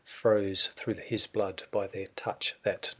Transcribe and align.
Froze 0.03 0.69
through 0.69 0.95
his 0.95 1.27
blood 1.27 1.61
by 1.69 1.85
their 1.85 2.07
touch 2.15 2.55
that 2.63 2.85
night. 2.85 2.89